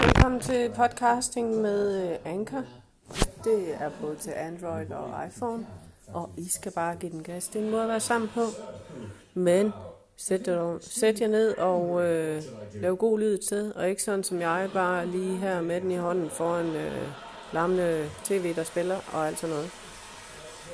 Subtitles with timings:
[0.00, 2.56] Velkommen til podcasting med øh, Anker.
[2.56, 2.62] Anchor.
[3.44, 5.66] Det er både til Android og iPhone.
[6.06, 7.48] Og I skal bare give den gas.
[7.48, 8.40] Det er en måde at være sammen på.
[9.34, 9.72] Men
[10.16, 12.42] sæt jer, sæt jer ned og øh,
[12.74, 13.72] lav god lyd et sted.
[13.72, 17.08] Og ikke sådan som jeg, bare lige her med den i hånden foran øh,
[17.52, 19.70] lammende tv, der spiller og alt sådan noget.